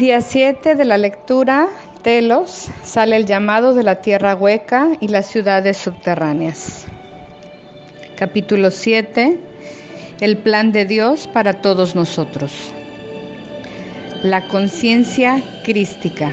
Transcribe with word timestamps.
Día 0.00 0.22
7 0.22 0.76
de 0.76 0.84
la 0.86 0.96
lectura, 0.96 1.68
Telos, 2.00 2.70
sale 2.84 3.16
el 3.16 3.26
llamado 3.26 3.74
de 3.74 3.82
la 3.82 3.96
tierra 3.96 4.34
hueca 4.34 4.92
y 4.98 5.08
las 5.08 5.26
ciudades 5.26 5.76
subterráneas. 5.76 6.86
Capítulo 8.16 8.70
7, 8.70 9.38
el 10.22 10.38
plan 10.38 10.72
de 10.72 10.86
Dios 10.86 11.28
para 11.28 11.60
todos 11.60 11.94
nosotros. 11.94 12.50
La 14.22 14.48
conciencia 14.48 15.42
crística. 15.64 16.32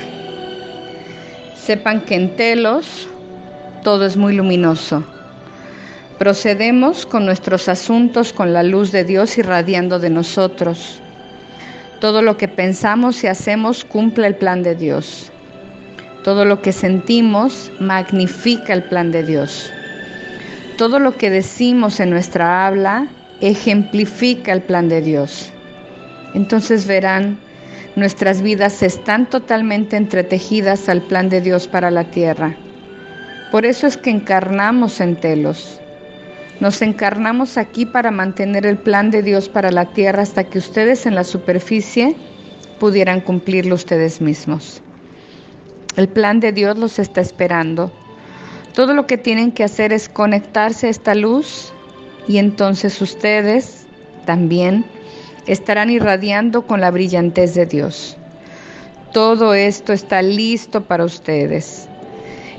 Sepan 1.53 2.05
que 2.05 2.15
en 2.15 2.37
Telos 2.37 3.09
todo 3.83 4.05
es 4.05 4.15
muy 4.15 4.33
luminoso. 4.33 5.03
Procedemos 6.17 7.05
con 7.05 7.25
nuestros 7.25 7.67
asuntos 7.67 8.31
con 8.31 8.53
la 8.53 8.63
luz 8.63 8.93
de 8.93 9.03
Dios 9.03 9.37
irradiando 9.37 9.99
de 9.99 10.09
nosotros. 10.09 11.01
Todo 11.99 12.21
lo 12.21 12.37
que 12.37 12.47
pensamos 12.47 13.23
y 13.23 13.27
hacemos 13.27 13.83
cumple 13.83 14.27
el 14.27 14.35
plan 14.35 14.61
de 14.61 14.75
Dios. 14.75 15.31
Todo 16.23 16.45
lo 16.45 16.61
que 16.61 16.71
sentimos 16.71 17.71
magnifica 17.79 18.73
el 18.73 18.83
plan 18.83 19.11
de 19.11 19.23
Dios. 19.23 19.71
Todo 20.77 20.99
lo 20.99 21.17
que 21.17 21.31
decimos 21.31 21.99
en 21.99 22.11
nuestra 22.11 22.67
habla 22.67 23.07
ejemplifica 23.41 24.51
el 24.51 24.61
plan 24.61 24.89
de 24.89 25.01
Dios. 25.01 25.51
Entonces 26.35 26.85
verán, 26.85 27.39
nuestras 27.95 28.43
vidas 28.43 28.83
están 28.83 29.27
totalmente 29.27 29.97
entretejidas 29.97 30.87
al 30.89 31.01
plan 31.01 31.29
de 31.29 31.41
Dios 31.41 31.67
para 31.67 31.89
la 31.89 32.03
tierra. 32.03 32.55
Por 33.51 33.65
eso 33.65 33.87
es 33.87 33.97
que 33.97 34.11
encarnamos 34.11 35.01
en 35.01 35.15
telos. 35.15 35.81
Nos 36.59 36.81
encarnamos 36.81 37.57
aquí 37.57 37.85
para 37.85 38.09
mantener 38.09 38.65
el 38.65 38.77
plan 38.77 39.11
de 39.11 39.21
Dios 39.21 39.47
para 39.47 39.71
la 39.71 39.85
tierra 39.93 40.23
hasta 40.23 40.43
que 40.43 40.57
ustedes 40.57 41.05
en 41.05 41.13
la 41.13 41.23
superficie 41.23 42.15
pudieran 42.79 43.21
cumplirlo 43.21 43.75
ustedes 43.75 44.21
mismos. 44.21 44.81
El 45.97 46.09
plan 46.09 46.39
de 46.39 46.51
Dios 46.51 46.77
los 46.77 46.97
está 46.97 47.21
esperando. 47.21 47.91
Todo 48.73 48.93
lo 48.93 49.05
que 49.05 49.17
tienen 49.17 49.51
que 49.51 49.63
hacer 49.63 49.93
es 49.93 50.09
conectarse 50.09 50.87
a 50.87 50.89
esta 50.89 51.13
luz 51.15 51.73
y 52.27 52.37
entonces 52.37 53.01
ustedes 53.01 53.87
también 54.25 54.85
estarán 55.45 55.89
irradiando 55.89 56.65
con 56.65 56.81
la 56.81 56.91
brillantez 56.91 57.53
de 57.53 57.65
Dios. 57.65 58.17
Todo 59.13 59.53
esto 59.53 59.93
está 59.93 60.21
listo 60.21 60.83
para 60.83 61.05
ustedes. 61.05 61.87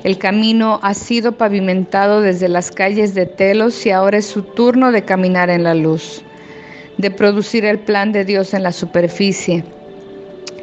El 0.04 0.16
camino 0.16 0.78
ha 0.82 0.94
sido 0.94 1.32
pavimentado 1.32 2.20
desde 2.20 2.48
las 2.48 2.70
calles 2.70 3.14
de 3.14 3.26
Telos 3.26 3.84
y 3.84 3.90
ahora 3.90 4.18
es 4.18 4.26
su 4.26 4.42
turno 4.42 4.92
de 4.92 5.02
caminar 5.02 5.50
en 5.50 5.64
la 5.64 5.74
luz, 5.74 6.22
de 6.98 7.10
producir 7.10 7.64
el 7.64 7.80
plan 7.80 8.12
de 8.12 8.24
Dios 8.24 8.54
en 8.54 8.62
la 8.62 8.70
superficie, 8.70 9.64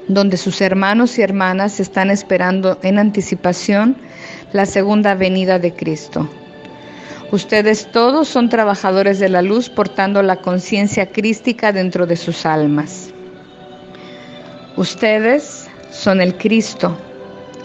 donde 0.07 0.38
sus 0.38 0.62
hermanos 0.62 1.19
y 1.19 1.22
hermanas 1.22 1.81
están 1.81 2.12
esperando 2.12 2.79
en 2.81 2.97
anticipación 2.97 3.97
la 4.53 4.66
segunda 4.66 5.16
venida 5.16 5.59
de 5.59 5.73
Cristo. 5.73 6.29
Ustedes 7.31 7.91
todos 7.91 8.29
son 8.29 8.47
trabajadores 8.47 9.19
de 9.19 9.28
la 9.28 9.41
luz 9.41 9.69
portando 9.69 10.23
la 10.23 10.38
conciencia 10.38 11.12
crística 11.12 11.73
dentro 11.73 12.06
de 12.06 12.16
sus 12.16 12.46
almas. 12.46 13.09
Ustedes 14.78 15.67
son 15.91 16.22
el 16.22 16.38
Cristo 16.38 16.97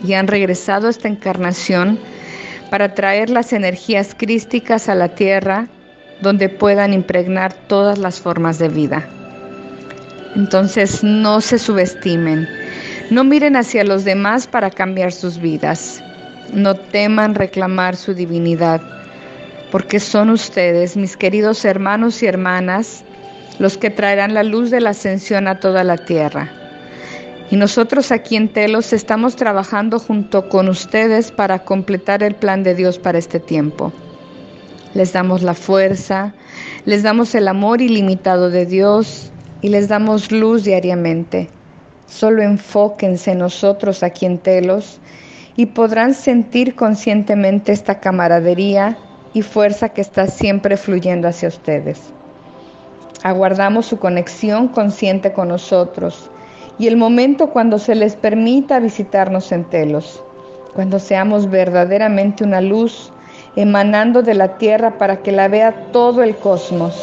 y 0.05 0.15
han 0.15 0.27
regresado 0.27 0.87
a 0.87 0.91
esta 0.91 1.09
encarnación 1.09 1.99
para 2.71 2.95
traer 2.95 3.31
las 3.31 3.53
energías 3.53 4.15
crísticas 4.17 4.89
a 4.89 4.95
la 4.95 5.09
tierra 5.09 5.69
donde 6.23 6.49
puedan 6.49 6.93
impregnar 6.93 7.53
todas 7.67 7.99
las 7.99 8.21
formas 8.21 8.59
de 8.59 8.69
vida. 8.69 9.09
Entonces 10.37 11.03
no 11.03 11.41
se 11.41 11.59
subestimen, 11.59 12.49
no 13.11 13.25
miren 13.25 13.57
hacia 13.57 13.83
los 13.83 14.05
demás 14.05 14.47
para 14.47 14.71
cambiar 14.71 15.13
sus 15.13 15.39
vidas, 15.39 16.03
no 16.53 16.75
teman 16.75 17.35
reclamar 17.35 17.97
su 17.97 18.15
divinidad, 18.15 18.81
porque 19.73 19.99
son 19.99 20.31
ustedes, 20.31 20.97
mis 20.97 21.17
queridos 21.17 21.65
hermanos 21.65 22.23
y 22.23 22.27
hermanas, 22.27 23.05
los 23.59 23.77
que 23.77 23.91
traerán 23.91 24.35
la 24.35 24.45
luz 24.45 24.71
de 24.71 24.81
la 24.81 24.91
ascensión 24.91 25.49
a 25.49 25.59
toda 25.59 25.83
la 25.83 25.97
tierra. 25.97 26.60
Y 27.51 27.57
nosotros 27.57 28.13
aquí 28.13 28.37
en 28.37 28.49
Telos 28.49 28.93
estamos 28.93 29.35
trabajando 29.35 29.99
junto 29.99 30.49
con 30.49 30.69
ustedes 30.69 31.33
para 31.33 31.59
completar 31.65 32.23
el 32.23 32.37
plan 32.37 32.63
de 32.63 32.77
Dios 32.77 33.01
para 33.01 33.19
este 33.19 33.41
tiempo. 33.41 33.93
Les 34.95 35.13
damos 35.13 35.43
la 35.43 35.55
fuerza, 35.55 36.33
les 36.85 37.03
damos 37.03 37.35
el 37.35 37.49
amor 37.49 37.81
ilimitado 37.81 38.51
de 38.51 38.67
Dios 38.67 39.33
y 39.63 39.69
les 39.69 39.89
damos 39.89 40.31
luz 40.31 40.63
diariamente. 40.63 41.51
Solo 42.07 42.43
enfóquense 42.43 43.33
en 43.33 43.39
nosotros 43.39 44.05
aquí 44.05 44.27
en 44.27 44.39
Telos 44.39 45.01
y 45.57 45.67
podrán 45.67 46.15
sentir 46.15 46.77
conscientemente 46.77 47.73
esta 47.73 47.99
camaradería 47.99 48.97
y 49.35 49.43
fuerza 49.43 49.89
que 49.89 50.03
está 50.03 50.29
siempre 50.29 50.77
fluyendo 50.77 51.27
hacia 51.27 51.49
ustedes. 51.49 52.13
Aguardamos 53.25 53.87
su 53.87 53.99
conexión 53.99 54.69
consciente 54.69 55.33
con 55.33 55.49
nosotros 55.49 56.31
y 56.81 56.87
el 56.87 56.97
momento 56.97 57.51
cuando 57.51 57.79
se 57.79 57.95
les 57.95 58.17
permita 58.17 58.81
visitarnos 58.81 59.53
en 59.53 59.65
telos, 59.65 60.25
cuando 60.73 60.99
seamos 60.99 61.51
verdaderamente 61.51 62.43
una 62.43 62.63
luz 62.63 63.13
emanando 63.55 64.23
de 64.23 64.33
la 64.33 64.57
tierra 64.57 64.97
para 64.97 65.23
que 65.23 65.31
la 65.31 65.49
vea 65.49 65.93
todo 65.93 66.23
el 66.23 66.35
cosmos. 66.37 66.97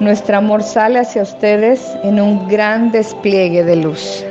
Nuestro 0.00 0.38
amor 0.38 0.64
sale 0.64 0.98
hacia 0.98 1.22
ustedes 1.22 1.88
en 2.02 2.20
un 2.20 2.48
gran 2.48 2.90
despliegue 2.90 3.62
de 3.62 3.76
luz. 3.76 4.24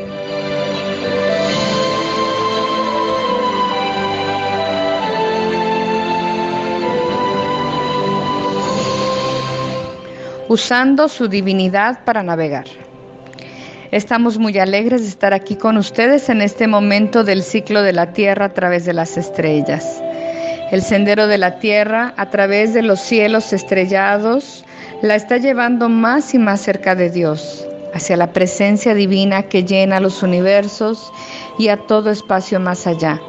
Usando 10.49 11.07
su 11.07 11.29
divinidad 11.29 12.03
para 12.03 12.23
navegar. 12.23 12.84
Estamos 13.95 14.37
muy 14.37 14.59
alegres 14.59 15.03
de 15.03 15.07
estar 15.07 15.33
aquí 15.33 15.55
con 15.55 15.77
ustedes 15.77 16.27
en 16.27 16.41
este 16.41 16.67
momento 16.67 17.23
del 17.23 17.41
ciclo 17.41 17.81
de 17.81 17.93
la 17.93 18.11
Tierra 18.11 18.47
a 18.47 18.53
través 18.53 18.83
de 18.83 18.91
las 18.91 19.15
estrellas. 19.15 20.03
El 20.69 20.81
sendero 20.81 21.27
de 21.27 21.37
la 21.37 21.59
Tierra 21.59 22.13
a 22.17 22.29
través 22.29 22.73
de 22.73 22.81
los 22.81 22.99
cielos 22.99 23.53
estrellados 23.53 24.65
la 25.01 25.15
está 25.15 25.37
llevando 25.37 25.87
más 25.87 26.33
y 26.33 26.39
más 26.39 26.59
cerca 26.59 26.93
de 26.93 27.09
Dios, 27.09 27.65
hacia 27.93 28.17
la 28.17 28.33
presencia 28.33 28.93
divina 28.93 29.43
que 29.43 29.63
llena 29.63 30.01
los 30.01 30.21
universos 30.23 31.09
y 31.57 31.69
a 31.69 31.77
todo 31.77 32.09
espacio 32.09 32.59
más 32.59 32.87
allá. 32.87 33.21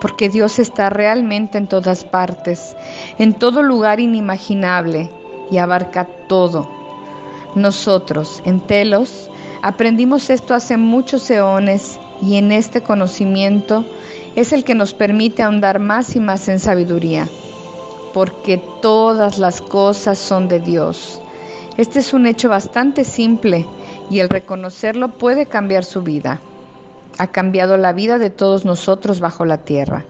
Porque 0.00 0.30
Dios 0.30 0.58
está 0.58 0.88
realmente 0.88 1.58
en 1.58 1.66
todas 1.66 2.02
partes, 2.06 2.74
en 3.18 3.34
todo 3.34 3.62
lugar 3.62 4.00
inimaginable 4.00 5.10
y 5.50 5.58
abarca 5.58 6.08
todo. 6.30 6.66
Nosotros, 7.56 8.40
en 8.46 8.60
Telos, 8.60 9.29
Aprendimos 9.62 10.30
esto 10.30 10.54
hace 10.54 10.78
muchos 10.78 11.30
eones 11.30 12.00
y 12.22 12.36
en 12.36 12.50
este 12.50 12.82
conocimiento 12.82 13.84
es 14.34 14.54
el 14.54 14.64
que 14.64 14.74
nos 14.74 14.94
permite 14.94 15.42
ahondar 15.42 15.80
más 15.80 16.16
y 16.16 16.20
más 16.20 16.48
en 16.48 16.58
sabiduría, 16.58 17.28
porque 18.14 18.56
todas 18.80 19.38
las 19.38 19.60
cosas 19.60 20.18
son 20.18 20.48
de 20.48 20.60
Dios. 20.60 21.20
Este 21.76 21.98
es 21.98 22.14
un 22.14 22.26
hecho 22.26 22.48
bastante 22.48 23.04
simple 23.04 23.66
y 24.08 24.20
el 24.20 24.30
reconocerlo 24.30 25.08
puede 25.08 25.44
cambiar 25.44 25.84
su 25.84 26.00
vida. 26.00 26.40
Ha 27.18 27.26
cambiado 27.26 27.76
la 27.76 27.92
vida 27.92 28.18
de 28.18 28.30
todos 28.30 28.64
nosotros 28.64 29.20
bajo 29.20 29.44
la 29.44 29.58
tierra. 29.58 30.06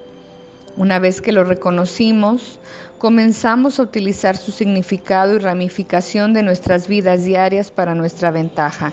Una 0.76 1.00
vez 1.00 1.20
que 1.20 1.32
lo 1.32 1.43
reconocimos, 1.43 2.61
comenzamos 2.99 3.81
a 3.81 3.82
utilizar 3.82 4.37
su 4.37 4.53
significado 4.53 5.35
y 5.35 5.38
ramificación 5.38 6.35
de 6.35 6.44
nuestras 6.44 6.87
vidas 6.87 7.25
diarias 7.25 7.73
para 7.73 7.96
nuestra 7.96 8.31
ventaja 8.31 8.93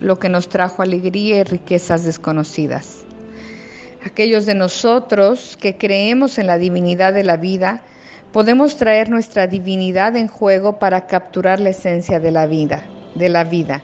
lo 0.00 0.18
que 0.18 0.28
nos 0.28 0.48
trajo 0.48 0.82
alegría 0.82 1.38
y 1.38 1.44
riquezas 1.44 2.04
desconocidas. 2.04 3.04
Aquellos 4.04 4.46
de 4.46 4.54
nosotros 4.54 5.56
que 5.60 5.76
creemos 5.76 6.38
en 6.38 6.46
la 6.46 6.58
divinidad 6.58 7.12
de 7.12 7.24
la 7.24 7.36
vida, 7.36 7.82
podemos 8.32 8.76
traer 8.76 9.08
nuestra 9.08 9.46
divinidad 9.46 10.14
en 10.16 10.28
juego 10.28 10.78
para 10.78 11.06
capturar 11.06 11.58
la 11.58 11.70
esencia 11.70 12.20
de 12.20 12.30
la 12.30 12.46
vida, 12.46 12.84
de 13.14 13.28
la 13.28 13.44
vida. 13.44 13.82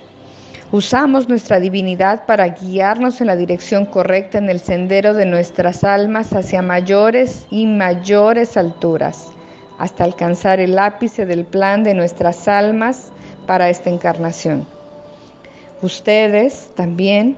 Usamos 0.70 1.28
nuestra 1.28 1.60
divinidad 1.60 2.24
para 2.24 2.48
guiarnos 2.48 3.20
en 3.20 3.26
la 3.26 3.36
dirección 3.36 3.84
correcta 3.84 4.38
en 4.38 4.48
el 4.48 4.60
sendero 4.60 5.12
de 5.12 5.26
nuestras 5.26 5.84
almas 5.84 6.32
hacia 6.32 6.62
mayores 6.62 7.46
y 7.50 7.66
mayores 7.66 8.56
alturas, 8.56 9.30
hasta 9.78 10.04
alcanzar 10.04 10.60
el 10.60 10.78
ápice 10.78 11.26
del 11.26 11.44
plan 11.44 11.82
de 11.82 11.94
nuestras 11.94 12.48
almas 12.48 13.12
para 13.46 13.68
esta 13.68 13.90
encarnación. 13.90 14.66
Ustedes 15.82 16.70
también 16.74 17.36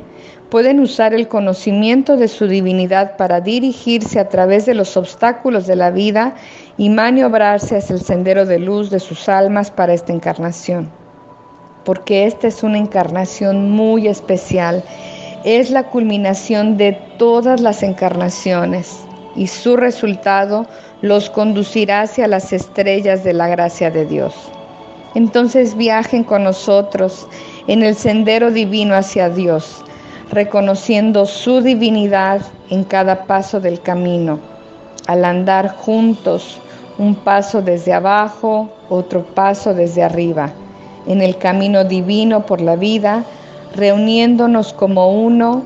pueden 0.51 0.79
usar 0.81 1.15
el 1.15 1.27
conocimiento 1.27 2.17
de 2.17 2.29
su 2.29 2.47
divinidad 2.47 3.17
para 3.17 3.41
dirigirse 3.41 4.21
a 4.21 4.29
través 4.29 4.67
de 4.67 4.75
los 4.75 4.97
obstáculos 4.97 5.67
de 5.67 5.77
la 5.77 5.91
vida 5.91 6.35
y 6.77 6.91
maniobrarse 6.91 7.77
hacia 7.77 7.95
el 7.95 8.03
sendero 8.03 8.47
de 8.47 8.59
luz 8.59 8.91
de 8.91 9.01
sus 9.01 9.29
almas 9.29 9.71
para 9.71 9.95
esta 9.95 10.13
encarnación. 10.13 10.91
Porque 11.85 12.27
esta 12.27 12.47
es 12.47 12.63
una 12.63 12.79
encarnación 12.79 13.71
muy 13.71 14.07
especial 14.07 14.85
es 15.45 15.71
la 15.71 15.91
culminación 15.91 16.79
de 16.79 16.93
todas 17.19 17.61
las 17.61 17.83
encarnaciones 17.83 18.99
y 19.37 19.47
su 19.47 19.77
resultado 19.77 20.67
los 21.03 21.29
conducirá 21.29 22.01
hacia 22.01 22.27
las 22.27 22.53
estrellas 22.55 23.25
de 23.25 23.35
la 23.35 23.49
gracia 23.49 23.91
de 23.91 24.07
Dios. 24.07 24.35
Entonces 25.15 25.77
viajen 25.77 26.25
con 26.25 26.45
nosotros 26.45 27.29
en 27.67 27.83
el 27.83 27.95
sendero 27.95 28.51
divino 28.51 28.95
hacia 28.95 29.29
Dios, 29.29 29.83
reconociendo 30.31 31.27
su 31.27 31.61
divinidad 31.61 32.43
en 32.71 32.85
cada 32.85 33.25
paso 33.25 33.61
del 33.61 33.81
camino, 33.81 34.39
al 35.07 35.25
andar 35.25 35.75
juntos, 35.77 36.61
un 36.99 37.15
paso 37.15 37.63
desde 37.63 37.93
abajo, 37.93 38.71
otro 38.89 39.25
paso 39.25 39.75
desde 39.75 40.03
arriba, 40.03 40.53
en 41.07 41.21
el 41.21 41.37
camino 41.39 41.85
divino 41.85 42.47
por 42.47 42.61
la 42.61 42.77
vida, 42.77 43.25
reuniéndonos 43.75 44.73
como 44.73 45.13
uno 45.13 45.65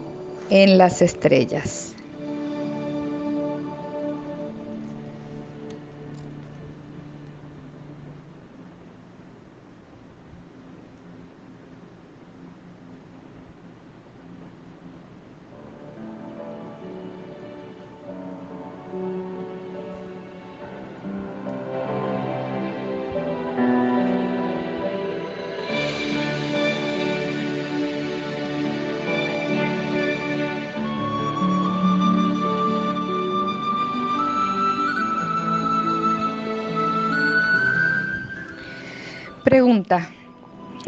en 0.51 0.79
las 0.79 1.03
estrellas. 1.03 1.95
Pregunta, 39.49 40.11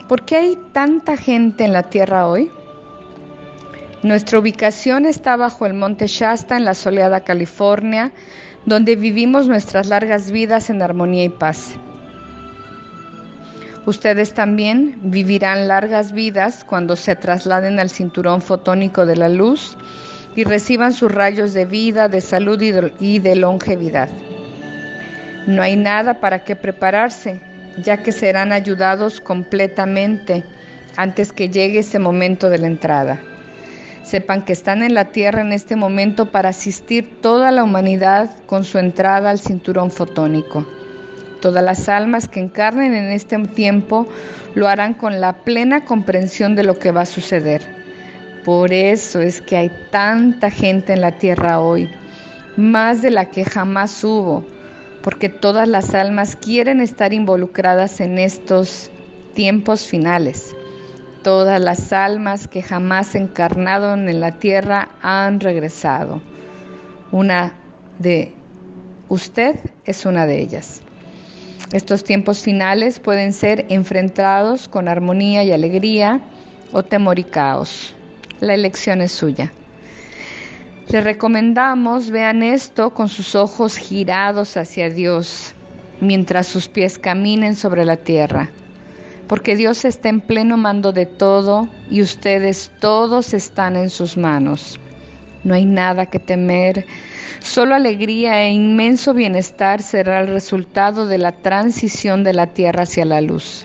¿por 0.06 0.26
qué 0.26 0.36
hay 0.36 0.58
tanta 0.74 1.16
gente 1.16 1.64
en 1.64 1.72
la 1.72 1.84
Tierra 1.84 2.26
hoy? 2.26 2.50
Nuestra 4.02 4.38
ubicación 4.38 5.06
está 5.06 5.34
bajo 5.36 5.64
el 5.64 5.72
monte 5.72 6.06
Shasta 6.06 6.58
en 6.58 6.66
la 6.66 6.74
soleada 6.74 7.24
California, 7.24 8.12
donde 8.66 8.96
vivimos 8.96 9.48
nuestras 9.48 9.86
largas 9.86 10.30
vidas 10.30 10.68
en 10.68 10.82
armonía 10.82 11.24
y 11.24 11.30
paz. 11.30 11.70
Ustedes 13.86 14.34
también 14.34 14.98
vivirán 15.04 15.66
largas 15.66 16.12
vidas 16.12 16.62
cuando 16.62 16.96
se 16.96 17.16
trasladen 17.16 17.80
al 17.80 17.88
cinturón 17.88 18.42
fotónico 18.42 19.06
de 19.06 19.16
la 19.16 19.30
luz 19.30 19.74
y 20.36 20.44
reciban 20.44 20.92
sus 20.92 21.10
rayos 21.10 21.54
de 21.54 21.64
vida, 21.64 22.08
de 22.08 22.20
salud 22.20 22.60
y 22.60 23.18
de, 23.20 23.36
longevidad. 23.36 24.10
No 25.46 25.62
hay 25.62 25.76
nada 25.76 26.20
para 26.20 26.44
qué 26.44 26.56
prepararse, 26.56 27.40
ya 27.82 28.02
que 28.02 28.12
serán 28.12 28.52
ayudados 28.52 29.20
completamente 29.20 30.44
antes 30.96 31.32
que 31.32 31.48
llegue 31.48 31.80
ese 31.80 31.98
momento 31.98 32.50
de 32.50 32.58
la 32.58 32.66
entrada. 32.66 33.20
Sepan 34.02 34.44
que 34.44 34.52
están 34.52 34.82
en 34.82 34.94
la 34.94 35.06
tierra 35.12 35.40
en 35.40 35.52
este 35.52 35.76
momento 35.76 36.30
para 36.30 36.48
asistir 36.48 37.20
toda 37.20 37.50
la 37.50 37.62
humanidad 37.62 38.30
con 38.46 38.64
su 38.64 38.78
entrada 38.78 39.30
al 39.30 39.38
cinturón 39.38 39.90
fotónico. 39.90 40.66
Todas 41.40 41.64
las 41.64 41.88
almas 41.88 42.28
que 42.28 42.40
encarnen 42.40 42.94
en 42.94 43.10
este 43.12 43.38
tiempo 43.38 44.06
lo 44.54 44.68
harán 44.68 44.94
con 44.94 45.20
la 45.20 45.32
plena 45.32 45.84
comprensión 45.84 46.56
de 46.56 46.64
lo 46.64 46.78
que 46.78 46.90
va 46.90 47.02
a 47.02 47.06
suceder. 47.06 47.62
Por 48.44 48.72
eso 48.72 49.20
es 49.20 49.40
que 49.40 49.56
hay 49.56 49.70
tanta 49.90 50.50
gente 50.50 50.92
en 50.92 51.02
la 51.02 51.12
tierra 51.12 51.60
hoy, 51.60 51.90
más 52.56 53.00
de 53.02 53.10
la 53.10 53.26
que 53.26 53.44
jamás 53.44 54.02
hubo 54.02 54.44
porque 55.02 55.28
todas 55.28 55.68
las 55.68 55.94
almas 55.94 56.36
quieren 56.36 56.80
estar 56.80 57.12
involucradas 57.12 58.00
en 58.00 58.18
estos 58.18 58.90
tiempos 59.34 59.86
finales. 59.86 60.54
Todas 61.22 61.60
las 61.60 61.92
almas 61.92 62.48
que 62.48 62.62
jamás 62.62 63.14
encarnaron 63.14 64.08
en 64.08 64.20
la 64.20 64.38
tierra 64.38 64.90
han 65.02 65.40
regresado. 65.40 66.22
Una 67.12 67.54
de 67.98 68.34
usted 69.08 69.56
es 69.84 70.06
una 70.06 70.26
de 70.26 70.40
ellas. 70.40 70.82
Estos 71.72 72.02
tiempos 72.02 72.42
finales 72.42 72.98
pueden 72.98 73.32
ser 73.32 73.66
enfrentados 73.68 74.68
con 74.68 74.88
armonía 74.88 75.44
y 75.44 75.52
alegría 75.52 76.20
o 76.72 76.82
temor 76.82 77.18
y 77.18 77.24
caos. 77.24 77.94
La 78.40 78.54
elección 78.54 79.02
es 79.02 79.12
suya. 79.12 79.52
Les 80.92 81.04
recomendamos 81.04 82.10
vean 82.10 82.42
esto 82.42 82.92
con 82.92 83.08
sus 83.08 83.36
ojos 83.36 83.76
girados 83.76 84.56
hacia 84.56 84.90
Dios 84.90 85.54
mientras 86.00 86.48
sus 86.48 86.66
pies 86.66 86.98
caminen 86.98 87.54
sobre 87.54 87.84
la 87.84 87.96
tierra, 87.96 88.50
porque 89.28 89.54
Dios 89.54 89.84
está 89.84 90.08
en 90.08 90.20
pleno 90.20 90.56
mando 90.56 90.90
de 90.90 91.06
todo 91.06 91.68
y 91.90 92.02
ustedes 92.02 92.72
todos 92.80 93.34
están 93.34 93.76
en 93.76 93.88
sus 93.88 94.16
manos. 94.16 94.80
No 95.44 95.54
hay 95.54 95.64
nada 95.64 96.06
que 96.06 96.18
temer, 96.18 96.84
solo 97.38 97.76
alegría 97.76 98.42
e 98.42 98.50
inmenso 98.50 99.14
bienestar 99.14 99.82
será 99.82 100.22
el 100.22 100.26
resultado 100.26 101.06
de 101.06 101.18
la 101.18 101.30
transición 101.30 102.24
de 102.24 102.32
la 102.32 102.48
tierra 102.48 102.82
hacia 102.82 103.04
la 103.04 103.20
luz. 103.20 103.64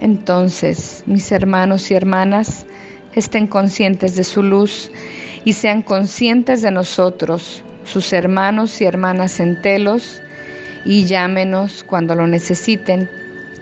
Entonces, 0.00 1.02
mis 1.06 1.32
hermanos 1.32 1.90
y 1.90 1.94
hermanas, 1.94 2.66
estén 3.16 3.48
conscientes 3.48 4.14
de 4.14 4.22
su 4.22 4.44
luz 4.44 4.92
y 5.46 5.52
sean 5.52 5.80
conscientes 5.82 6.60
de 6.60 6.72
nosotros, 6.72 7.62
sus 7.84 8.12
hermanos 8.12 8.80
y 8.80 8.84
hermanas 8.84 9.38
en 9.38 9.62
telos, 9.62 10.20
y 10.84 11.04
llámenos 11.04 11.84
cuando 11.84 12.16
lo 12.16 12.26
necesiten, 12.26 13.08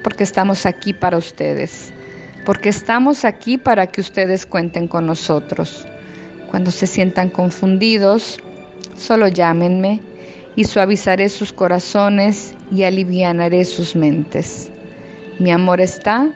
porque 0.03 0.25
estamos 0.25 0.64
aquí 0.64 0.95
para 0.95 1.19
ustedes, 1.19 1.93
porque 2.47 2.71
estamos 2.71 3.26
aquí 3.26 3.59
para 3.59 3.87
que 3.87 4.00
ustedes 4.00 4.47
cuenten 4.47 4.88
con 4.88 5.07
nosotros. 5.07 5.87
Cuando 6.50 6.71
se 6.71 6.87
sientan 6.87 7.29
confundidos, 7.29 8.38
solo 8.97 9.29
llámenme 9.29 10.00
y 10.57 10.64
suavizaré 10.64 11.29
sus 11.29 11.53
corazones 11.53 12.55
y 12.73 12.85
alivianaré 12.85 13.62
sus 13.67 13.95
mentes. 13.95 14.71
Mi 15.38 15.53
amor 15.53 15.83
está 15.83 16.33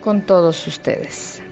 con 0.00 0.20
todos 0.22 0.64
ustedes. 0.68 1.42